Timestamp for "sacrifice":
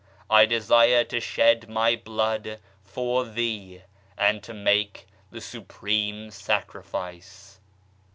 6.31-7.59